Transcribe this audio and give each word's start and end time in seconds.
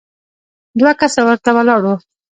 دوه 0.79 0.91
کسه 0.99 1.21
ورته 1.27 1.49
ولاړ 1.55 1.81
وو. 1.85 1.95